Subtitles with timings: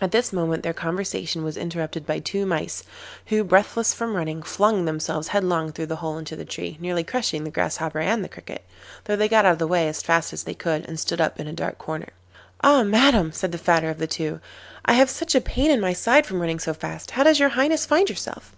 [0.00, 2.84] At this moment their conversation was interrupted by two mice,
[3.26, 7.42] who, breathless from running, flung themselves headlong through the hole into the tree, nearly crushing
[7.42, 8.64] the Grasshopper and the Cricket,
[9.06, 11.40] though they got out of the way as fast as they could and stood up
[11.40, 12.10] in a dark corner.
[12.62, 14.38] 'Ah, Madam,' said the fatter of the two,
[14.84, 17.10] 'I have such a pain in my side from running so fast.
[17.10, 18.54] How does your Highness find yourself?